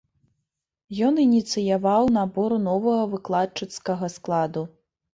Ён 1.07 1.19
ініцыяваў 1.25 2.03
набор 2.17 2.59
новага 2.67 3.07
выкладчыцкага 3.15 4.15
складу. 4.19 4.69